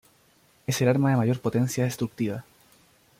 [0.65, 2.43] Es el arma de mayor potencia destructiva.